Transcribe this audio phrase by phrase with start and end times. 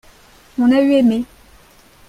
[0.61, 1.17] on a eu aimé.